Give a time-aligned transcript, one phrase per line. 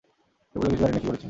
[0.49, 1.19] সে বললে, কিছু জানি নে, কী করেছি।